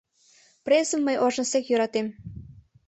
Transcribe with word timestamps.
Презым 0.65 1.01
мый 1.03 1.15
ожнысек 1.25 1.63
йӧратем. 1.67 2.07